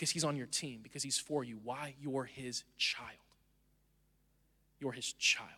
[0.00, 1.60] because he's on your team, because he's for you.
[1.62, 1.92] Why?
[2.00, 3.10] You're his child.
[4.78, 5.50] You're his child.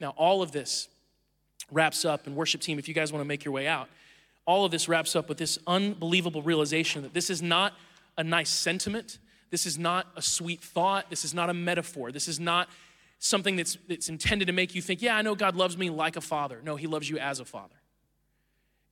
[0.00, 0.88] Now, all of this
[1.70, 3.88] wraps up, and worship team, if you guys want to make your way out,
[4.46, 7.72] all of this wraps up with this unbelievable realization that this is not
[8.18, 9.18] a nice sentiment.
[9.50, 11.08] This is not a sweet thought.
[11.08, 12.10] This is not a metaphor.
[12.10, 12.68] This is not
[13.20, 16.16] something that's, that's intended to make you think, yeah, I know God loves me like
[16.16, 16.58] a father.
[16.64, 17.76] No, he loves you as a father.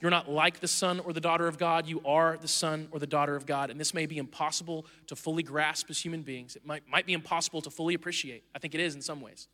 [0.01, 1.87] You're not like the son or the daughter of God.
[1.87, 3.71] You are the son or the daughter of God.
[3.71, 6.57] And this may be impossible to fully grasp as human beings.
[6.57, 8.45] It might, might be impossible to fully appreciate.
[8.55, 9.47] I think it is in some ways.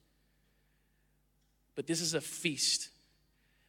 [1.74, 2.90] But this is a feast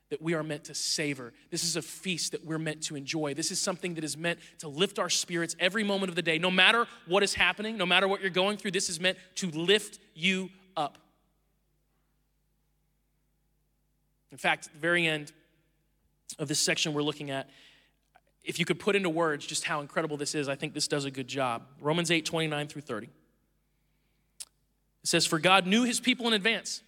[0.09, 1.33] that we are meant to savor.
[1.49, 3.33] This is a feast that we're meant to enjoy.
[3.33, 6.37] This is something that is meant to lift our spirits every moment of the day.
[6.37, 9.49] No matter what is happening, no matter what you're going through, this is meant to
[9.51, 10.97] lift you up.
[14.31, 15.31] In fact, at the very end,
[16.39, 17.49] of this section we're looking at,
[18.43, 21.05] if you could put into words just how incredible this is, I think this does
[21.05, 21.63] a good job.
[21.81, 23.07] Romans 8, 29 through 30.
[23.07, 23.11] It
[25.03, 26.81] says, For God knew his people in advance.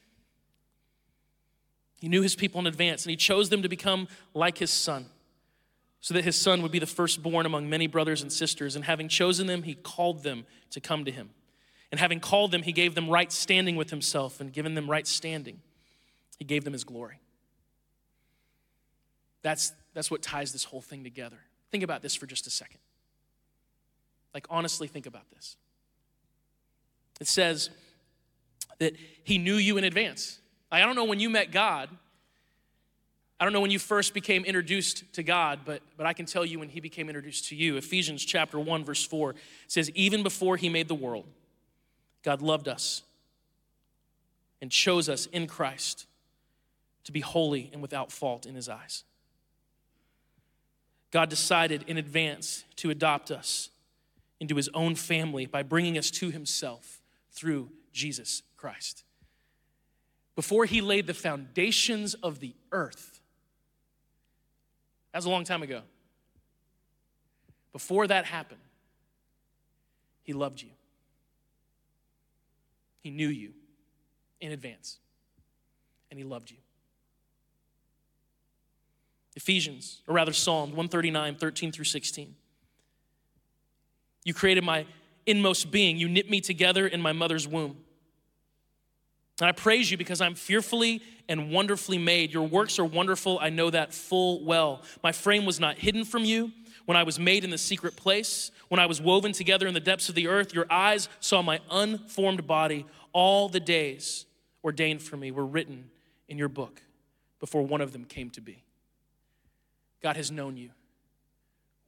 [2.00, 5.08] He knew his people in advance, and he chose them to become like his son,
[6.00, 8.78] so that his son would be the firstborn among many brothers and sisters.
[8.78, 11.32] And having chosen them, he called them to come to him.
[11.92, 15.06] And having called them, he gave them right standing with himself, and given them right
[15.06, 15.60] standing,
[16.38, 17.20] he gave them his glory.
[19.42, 21.38] That's, that's what ties this whole thing together.
[21.72, 22.80] Think about this for just a second.
[24.34, 25.56] Like, honestly, think about this.
[27.20, 27.70] It says
[28.80, 30.40] that He knew you in advance.
[30.72, 31.90] I don't know when you met God.
[33.40, 36.46] I don't know when you first became introduced to God, but, but I can tell
[36.46, 37.78] you when He became introduced to you.
[37.78, 39.36] Ephesians chapter 1, verse 4
[39.68, 41.26] says, Even before He made the world,
[42.24, 43.04] God loved us
[44.62, 46.06] and chose us in Christ
[47.06, 49.04] to be holy and without fault in His eyes.
[51.12, 53.70] God decided in advance to adopt us
[54.40, 59.04] into his own family by bringing us to himself through Jesus Christ.
[60.36, 63.20] Before he laid the foundations of the earth,
[65.12, 65.82] that was a long time ago.
[67.74, 68.62] Before that happened,
[70.24, 70.70] he loved you.
[73.02, 73.54] He knew you
[74.40, 75.00] in advance,
[76.10, 76.58] and he loved you.
[79.40, 82.36] Ephesians, or rather Psalm 139, 13 through 16.
[84.26, 84.86] You created my
[85.26, 85.96] inmost being.
[85.96, 87.78] You knit me together in my mother's womb.
[89.40, 92.34] And I praise you because I'm fearfully and wonderfully made.
[92.34, 93.40] Your works are wonderful.
[93.42, 94.82] I know that full well.
[95.02, 96.52] My frame was not hidden from you
[96.86, 99.80] when I was made in the secret place, when I was woven together in the
[99.80, 100.54] depths of the earth.
[100.54, 102.86] Your eyes saw my unformed body.
[103.14, 104.26] All the days
[104.66, 105.92] ordained for me were written
[106.28, 106.82] in your book
[107.40, 108.66] before one of them came to be.
[110.02, 110.70] God has known you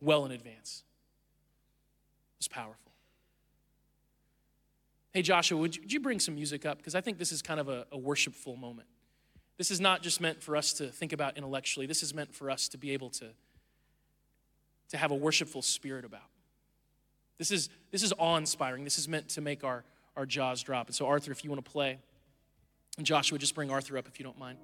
[0.01, 0.83] well in advance.
[2.37, 2.91] It's powerful.
[5.13, 6.77] Hey, Joshua, would you, would you bring some music up?
[6.77, 8.87] Because I think this is kind of a, a worshipful moment.
[9.57, 12.49] This is not just meant for us to think about intellectually, this is meant for
[12.49, 13.27] us to be able to,
[14.89, 16.21] to have a worshipful spirit about.
[17.37, 18.83] This is, this is awe inspiring.
[18.83, 19.83] This is meant to make our,
[20.15, 20.87] our jaws drop.
[20.87, 21.97] And so, Arthur, if you want to play,
[22.97, 24.57] and Joshua, just bring Arthur up if you don't mind.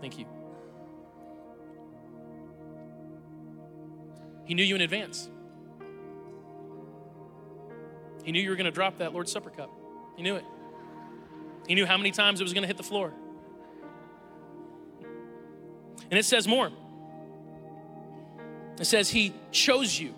[0.00, 0.45] Thank you.
[4.46, 5.28] He knew you in advance.
[8.24, 9.70] He knew you were going to drop that Lord's Supper cup.
[10.16, 10.44] He knew it.
[11.68, 13.12] He knew how many times it was going to hit the floor.
[16.10, 16.70] And it says more.
[18.80, 20.14] It says he chose you.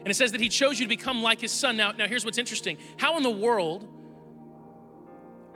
[0.00, 1.76] And it says that he chose you to become like his son.
[1.76, 2.78] Now, now here's what's interesting.
[2.96, 3.86] How in the world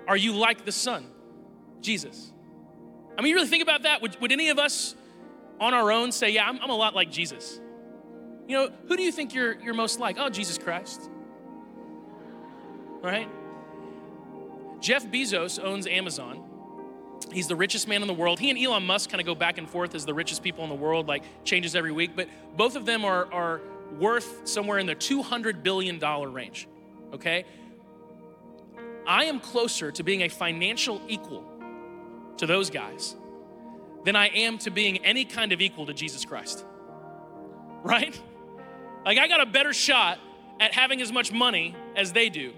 [0.08, 1.06] are you like the son?
[1.80, 2.32] Jesus.
[3.16, 4.02] I mean, you really think about that?
[4.02, 4.94] Would, would any of us
[5.62, 7.60] on our own say, Yeah, I'm, I'm a lot like Jesus?
[8.48, 10.16] You know, who do you think you're, you're most like?
[10.18, 11.08] Oh, Jesus Christ.
[13.00, 13.28] Right?
[14.80, 16.42] Jeff Bezos owns Amazon.
[17.32, 18.40] He's the richest man in the world.
[18.40, 20.68] He and Elon Musk kind of go back and forth as the richest people in
[20.68, 23.60] the world, like changes every week, but both of them are, are
[23.98, 26.00] worth somewhere in the $200 billion
[26.32, 26.68] range,
[27.14, 27.44] okay?
[29.06, 31.44] I am closer to being a financial equal
[32.38, 33.14] to those guys
[34.04, 36.64] than I am to being any kind of equal to Jesus Christ.
[37.82, 38.18] Right?
[39.04, 40.18] Like, I got a better shot
[40.60, 42.52] at having as much money as they do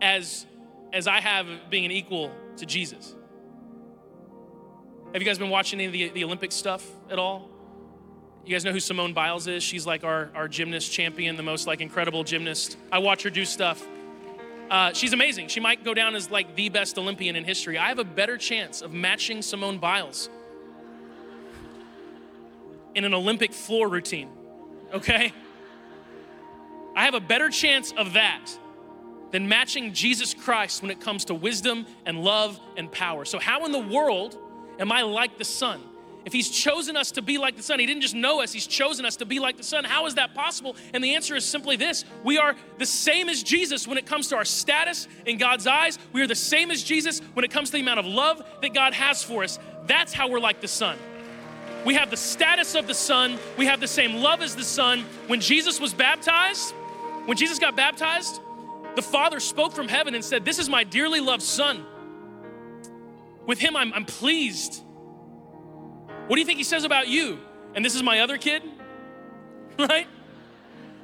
[0.00, 0.46] as,
[0.92, 3.14] as I have being an equal to Jesus.
[5.12, 7.50] Have you guys been watching any of the, the Olympic stuff at all?
[8.44, 9.62] You guys know who Simone Biles is?
[9.62, 12.76] She's like our, our gymnast champion, the most like incredible gymnast.
[12.92, 13.86] I watch her do stuff.
[14.70, 15.48] Uh, she's amazing.
[15.48, 17.78] She might go down as like the best Olympian in history.
[17.78, 20.28] I have a better chance of matching Simone Biles
[22.98, 24.28] in an Olympic floor routine,
[24.92, 25.32] okay?
[26.96, 28.50] I have a better chance of that
[29.30, 33.24] than matching Jesus Christ when it comes to wisdom and love and power.
[33.24, 34.36] So, how in the world
[34.80, 35.80] am I like the Son?
[36.24, 38.66] If He's chosen us to be like the Son, He didn't just know us, He's
[38.66, 39.84] chosen us to be like the Son.
[39.84, 40.74] How is that possible?
[40.92, 44.28] And the answer is simply this we are the same as Jesus when it comes
[44.28, 45.98] to our status in God's eyes.
[46.12, 48.74] We are the same as Jesus when it comes to the amount of love that
[48.74, 49.60] God has for us.
[49.86, 50.98] That's how we're like the Son.
[51.84, 55.04] We have the status of the Son, we have the same love as the Son.
[55.26, 56.72] When Jesus was baptized,
[57.24, 58.40] when Jesus got baptized,
[58.96, 61.84] the Father spoke from heaven and said, This is my dearly loved Son.
[63.46, 64.82] With him, I'm, I'm pleased.
[66.26, 67.38] What do you think he says about you?
[67.74, 68.62] And this is my other kid?
[69.78, 70.08] Right?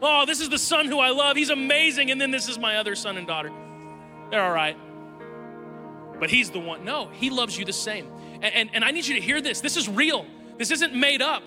[0.02, 1.36] Oh, this is the son who I love.
[1.36, 2.10] He's amazing.
[2.10, 3.52] And then this is my other son and daughter.
[4.30, 4.76] They're all right.
[6.18, 6.84] But he's the one.
[6.84, 8.10] No, he loves you the same.
[8.42, 9.60] And, and, and I need you to hear this.
[9.60, 10.26] This is real.
[10.58, 11.42] This isn't made up.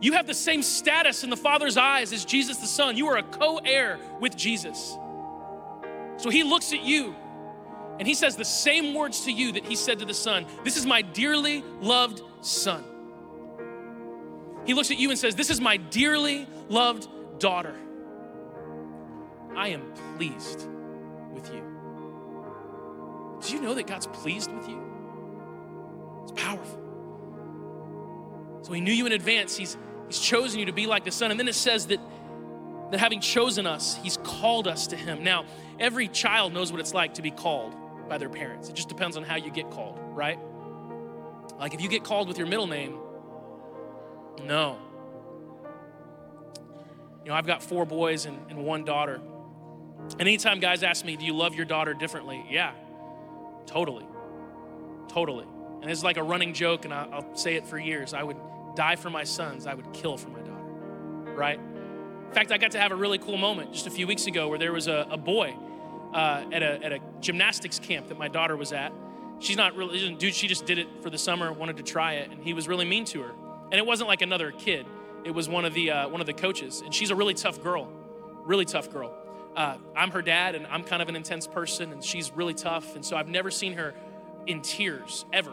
[0.00, 2.96] You have the same status in the Father's eyes as Jesus the Son.
[2.96, 4.98] You are a co heir with Jesus.
[6.16, 7.14] So he looks at you
[7.98, 10.76] and he says the same words to you that he said to the Son This
[10.76, 12.84] is my dearly loved Son.
[14.64, 17.76] He looks at you and says, This is my dearly loved daughter.
[19.56, 20.66] I am pleased
[21.32, 21.62] with you.
[23.42, 24.82] Do you know that God's pleased with you?
[26.22, 26.81] It's powerful.
[28.62, 29.56] So he knew you in advance.
[29.56, 29.76] He's
[30.12, 31.30] He's chosen you to be like the Son.
[31.30, 31.98] And then it says that,
[32.90, 35.24] that having chosen us, He's called us to Him.
[35.24, 35.46] Now,
[35.80, 37.74] every child knows what it's like to be called
[38.10, 38.68] by their parents.
[38.68, 40.38] It just depends on how you get called, right?
[41.58, 42.98] Like if you get called with your middle name,
[44.44, 44.76] no.
[47.24, 49.18] You know, I've got four boys and, and one daughter.
[50.10, 52.44] And anytime guys ask me, Do you love your daughter differently?
[52.50, 52.72] Yeah,
[53.64, 54.04] totally.
[55.08, 55.46] Totally.
[55.80, 58.12] And it's like a running joke, and I'll say it for years.
[58.12, 58.36] I would
[58.74, 61.58] die for my sons, I would kill for my daughter, right?
[61.58, 64.48] In fact, I got to have a really cool moment just a few weeks ago
[64.48, 65.54] where there was a, a boy
[66.14, 68.92] uh, at, a, at a gymnastics camp that my daughter was at.
[69.38, 72.30] She's not really, do, she just did it for the summer, wanted to try it,
[72.30, 73.32] and he was really mean to her.
[73.70, 74.86] And it wasn't like another kid,
[75.24, 76.80] it was one of the, uh, one of the coaches.
[76.80, 77.90] And she's a really tough girl,
[78.44, 79.14] really tough girl.
[79.54, 82.94] Uh, I'm her dad, and I'm kind of an intense person, and she's really tough.
[82.94, 83.94] And so I've never seen her
[84.46, 85.52] in tears ever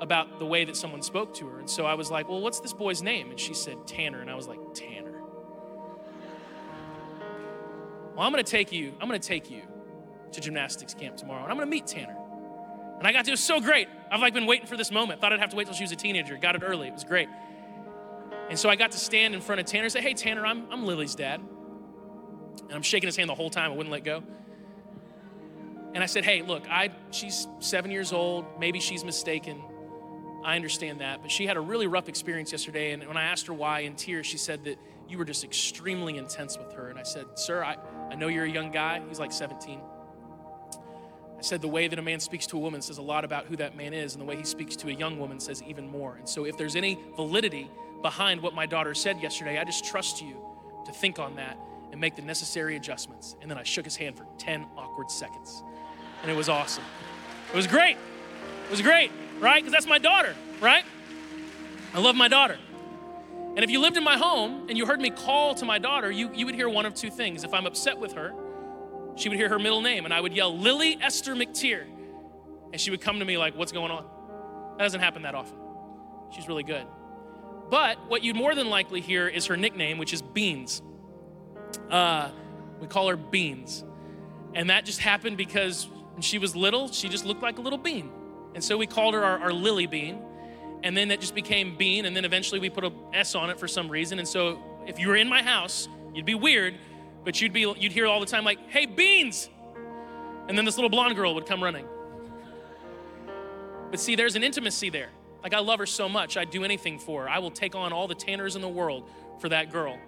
[0.00, 1.58] about the way that someone spoke to her.
[1.58, 3.30] And so I was like, Well, what's this boy's name?
[3.30, 4.20] And she said, Tanner.
[4.20, 5.22] And I was like, Tanner.
[8.14, 9.62] Well, I'm gonna take you, I'm gonna take you
[10.32, 12.16] to gymnastics camp tomorrow, and I'm gonna meet Tanner.
[12.98, 13.88] And I got to, it was so great.
[14.10, 15.20] I've like been waiting for this moment.
[15.20, 16.36] Thought I'd have to wait till she was a teenager.
[16.38, 16.88] Got it early.
[16.88, 17.28] It was great.
[18.48, 20.66] And so I got to stand in front of Tanner and say, Hey, Tanner, I'm,
[20.70, 21.40] I'm Lily's dad.
[21.40, 23.70] And I'm shaking his hand the whole time.
[23.72, 24.22] I wouldn't let go.
[25.94, 28.46] And I said, Hey, look, I, she's seven years old.
[28.58, 29.62] Maybe she's mistaken.
[30.46, 31.22] I understand that.
[31.22, 32.92] But she had a really rough experience yesterday.
[32.92, 34.78] And when I asked her why in tears, she said that
[35.08, 36.88] you were just extremely intense with her.
[36.88, 37.76] And I said, Sir, I,
[38.12, 39.02] I know you're a young guy.
[39.08, 39.80] He's like 17.
[41.36, 43.46] I said the way that a man speaks to a woman says a lot about
[43.46, 45.90] who that man is, and the way he speaks to a young woman says even
[45.90, 46.14] more.
[46.14, 47.68] And so, if there's any validity
[48.00, 50.36] behind what my daughter said yesterday, I just trust you
[50.86, 51.58] to think on that
[51.90, 53.36] and make the necessary adjustments.
[53.42, 55.62] And then I shook his hand for 10 awkward seconds.
[56.22, 56.84] And it was awesome.
[57.52, 57.96] It was great.
[58.66, 59.62] It was great, right?
[59.62, 60.84] Because that's my daughter, right?
[61.94, 62.58] I love my daughter.
[63.56, 66.10] And if you lived in my home and you heard me call to my daughter,
[66.10, 67.42] you, you would hear one of two things.
[67.42, 68.34] If I'm upset with her,
[69.16, 71.84] she would hear her middle name, and I would yell, Lily Esther McTeer.
[72.72, 74.04] And she would come to me like, What's going on?
[74.76, 75.56] That doesn't happen that often.
[76.30, 76.86] She's really good.
[77.70, 80.82] But what you'd more than likely hear is her nickname, which is Beans.
[81.90, 82.30] Uh,
[82.80, 83.84] we call her Beans.
[84.54, 87.78] And that just happened because when she was little, she just looked like a little
[87.78, 88.10] bean.
[88.56, 90.18] And so we called her our, our Lily Bean.
[90.82, 92.06] And then that just became Bean.
[92.06, 94.18] And then eventually we put a S on it for some reason.
[94.18, 96.74] And so if you were in my house, you'd be weird,
[97.22, 99.50] but you'd be you'd hear all the time like, "Hey, Beans!"
[100.48, 101.86] And then this little blonde girl would come running.
[103.90, 105.10] But see, there's an intimacy there.
[105.42, 107.28] Like I love her so much, I'd do anything for her.
[107.28, 109.98] I will take on all the tanners in the world for that girl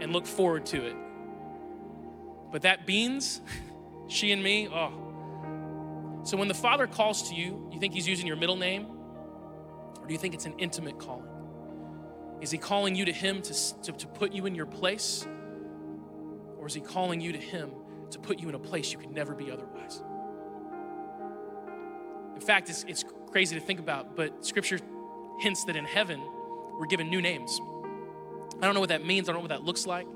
[0.00, 0.96] and look forward to it.
[2.52, 3.40] But that Beans,
[4.08, 5.07] she and me, oh.
[6.24, 8.86] So when the Father calls to you, you think he's using your middle name?
[10.00, 11.28] Or do you think it's an intimate calling?
[12.40, 15.26] Is he calling you to him to, to, to put you in your place?
[16.58, 17.70] Or is he calling you to him
[18.10, 20.02] to put you in a place you could never be otherwise?
[22.34, 24.78] In fact, it's, it's crazy to think about, but scripture
[25.40, 26.20] hints that in heaven,
[26.78, 27.60] we're given new names.
[28.60, 30.06] I don't know what that means, I don't know what that looks like.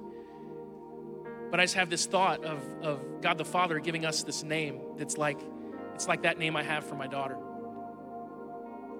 [1.50, 4.80] But I just have this thought of, of God the Father giving us this name
[4.96, 5.40] that's like,
[5.94, 7.36] it's like that name I have for my daughter.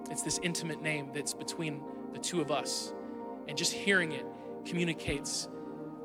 [0.09, 1.81] It's this intimate name that's between
[2.13, 2.93] the two of us.
[3.47, 4.25] And just hearing it
[4.65, 5.47] communicates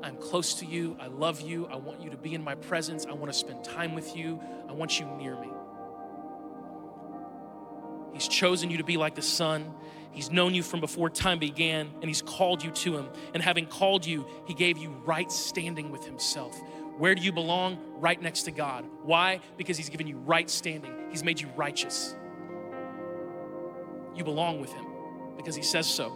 [0.01, 0.95] I'm close to you.
[0.99, 1.67] I love you.
[1.67, 3.05] I want you to be in my presence.
[3.05, 4.39] I want to spend time with you.
[4.67, 5.49] I want you near me.
[8.13, 9.73] He's chosen you to be like the Son.
[10.11, 13.09] He's known you from before time began, and He's called you to Him.
[13.33, 16.59] And having called you, He gave you right standing with Himself.
[16.99, 17.79] Where do you belong?
[17.95, 18.85] Right next to God.
[19.03, 19.39] Why?
[19.55, 22.13] Because He's given you right standing, He's made you righteous.
[24.15, 24.85] You belong with Him
[25.37, 26.13] because He says so.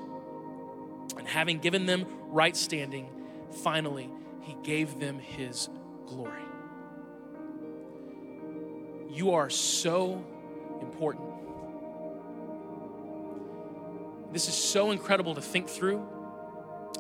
[1.17, 3.07] And having given them right standing,
[3.63, 4.09] finally,
[4.41, 5.69] He gave them His
[6.05, 6.43] glory.
[9.09, 10.25] You are so
[10.81, 11.29] important.
[14.33, 16.05] This is so incredible to think through,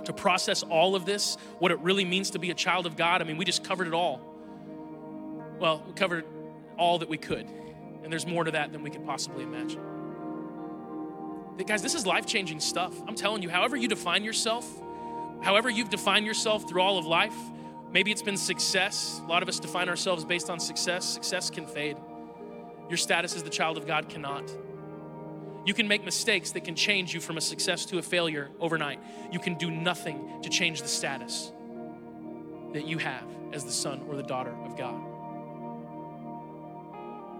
[0.05, 3.21] to process all of this, what it really means to be a child of God.
[3.21, 4.21] I mean, we just covered it all.
[5.59, 6.25] Well, we covered
[6.77, 7.47] all that we could,
[8.03, 9.81] and there's more to that than we could possibly imagine.
[11.55, 12.93] But guys, this is life changing stuff.
[13.07, 14.67] I'm telling you, however you define yourself,
[15.41, 17.35] however you've defined yourself through all of life,
[17.91, 19.21] maybe it's been success.
[19.23, 21.05] A lot of us define ourselves based on success.
[21.05, 21.97] Success can fade.
[22.89, 24.51] Your status as the child of God cannot.
[25.65, 28.99] You can make mistakes that can change you from a success to a failure overnight.
[29.31, 31.51] You can do nothing to change the status
[32.73, 35.01] that you have as the son or the daughter of God.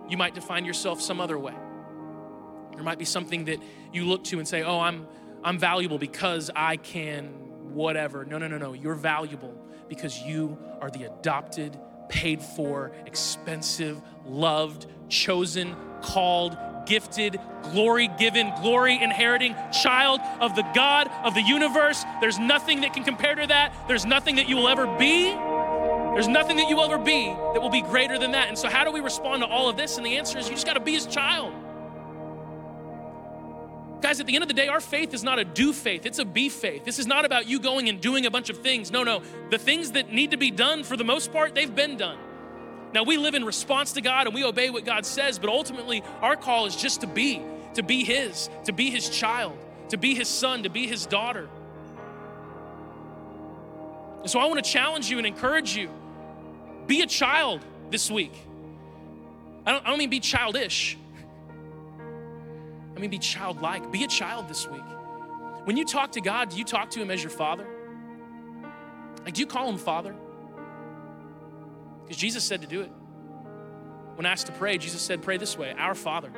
[0.10, 1.56] You might define yourself some other way.
[2.74, 3.60] There might be something that
[3.92, 5.08] you look to and say, "Oh, I'm
[5.44, 7.28] I'm valuable because I can
[7.74, 8.74] whatever." No, no, no, no.
[8.74, 9.56] You're valuable
[9.88, 11.78] because you are the adopted,
[12.10, 21.10] paid for, expensive, loved, chosen, called, gifted, glory given, glory inheriting child of the God
[21.24, 22.04] of the universe.
[22.22, 23.74] There's nothing that can compare to that.
[23.88, 25.32] There's nothing that you will ever be.
[26.14, 28.48] There's nothing that you will ever be that will be greater than that.
[28.48, 29.98] And so, how do we respond to all of this?
[29.98, 31.54] And the answer is you just got to be his child.
[34.04, 36.20] Guys, at the end of the day, our faith is not a do faith, it's
[36.20, 36.84] a be faith.
[36.84, 38.92] This is not about you going and doing a bunch of things.
[38.92, 39.24] No, no.
[39.50, 42.18] The things that need to be done, for the most part, they've been done.
[42.94, 46.04] Now, we live in response to God and we obey what God says, but ultimately,
[46.22, 47.42] our call is just to be,
[47.74, 49.58] to be His, to be His child,
[49.90, 51.50] to be His son, to be His daughter.
[54.22, 55.90] And so I want to challenge you and encourage you
[56.86, 58.34] be a child this week.
[59.66, 60.98] I don't, I don't mean be childish.
[62.96, 63.92] I mean, be childlike.
[63.92, 64.84] Be a child this week.
[65.64, 67.66] When you talk to God, do you talk to Him as your Father?
[69.24, 70.14] Like, do you call Him Father?
[72.04, 72.92] Because Jesus said to do it.
[74.16, 76.32] When asked to pray, Jesus said, Pray this way Our Father.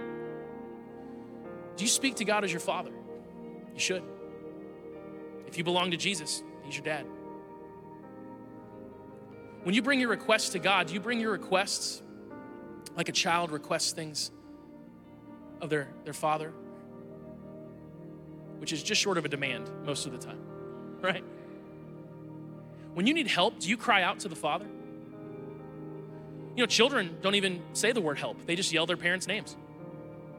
[1.76, 2.92] Do you speak to God as your Father?
[3.74, 4.04] You should.
[5.48, 7.06] If you belong to Jesus, He's your dad.
[9.64, 12.02] When you bring your requests to God, do you bring your requests
[12.96, 14.32] like a child requests things
[15.60, 16.54] of their, their father,
[18.60, 20.40] which is just short of a demand most of the time,
[21.02, 21.24] right?
[22.94, 24.68] When you need help, do you cry out to the father?
[26.56, 29.56] You know, children don't even say the word help, they just yell their parents' names.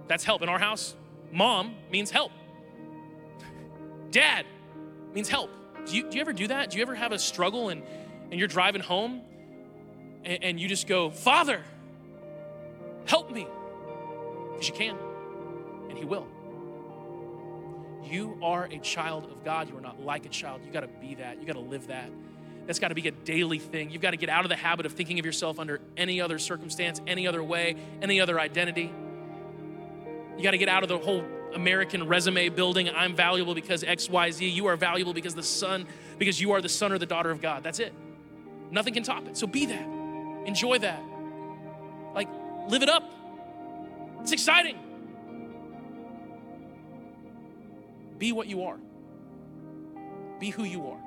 [0.08, 0.42] That's help.
[0.42, 0.94] In our house,
[1.32, 2.32] mom means help,
[4.10, 4.46] dad
[5.14, 5.50] means help.
[5.86, 6.70] Do you, do you ever do that?
[6.70, 7.82] Do you ever have a struggle and,
[8.30, 9.22] and you're driving home
[10.24, 11.62] and, and you just go, Father,
[13.04, 13.46] help me?
[14.52, 14.96] Because you can
[15.88, 16.26] and He will.
[18.04, 19.68] You are a child of God.
[19.68, 20.62] You are not like a child.
[20.64, 21.40] You got to be that.
[21.40, 22.10] You got to live that.
[22.66, 23.90] That's got to be a daily thing.
[23.90, 26.38] You've got to get out of the habit of thinking of yourself under any other
[26.38, 28.92] circumstance, any other way, any other identity.
[30.36, 32.90] You got to get out of the whole American resume building.
[32.90, 34.52] I'm valuable because XYZ.
[34.52, 35.86] You are valuable because the son,
[36.18, 37.62] because you are the son or the daughter of God.
[37.62, 37.92] That's it.
[38.70, 39.36] Nothing can top it.
[39.36, 39.88] So be that.
[40.44, 41.02] Enjoy that.
[42.14, 42.28] Like,
[42.68, 43.10] live it up.
[44.20, 44.76] It's exciting.
[48.18, 48.78] Be what you are.
[50.40, 51.05] Be who you are.